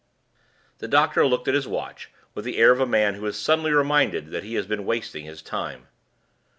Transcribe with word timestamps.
The 0.79 0.87
doctor 0.87 1.27
looked 1.27 1.47
at 1.47 1.53
his 1.53 1.67
watch 1.67 2.09
with 2.33 2.43
the 2.43 2.57
air 2.57 2.71
of 2.71 2.79
a 2.79 2.87
man 2.87 3.13
who 3.13 3.25
is 3.27 3.37
suddenly 3.37 3.71
reminded 3.71 4.31
that 4.31 4.43
he 4.43 4.55
has 4.55 4.65
been 4.65 4.83
wasting 4.83 5.25
his 5.25 5.43
time. 5.43 5.89